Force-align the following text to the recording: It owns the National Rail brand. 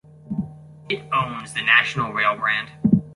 It 0.89 1.03
owns 1.13 1.53
the 1.53 1.61
National 1.61 2.11
Rail 2.11 2.35
brand. 2.35 2.71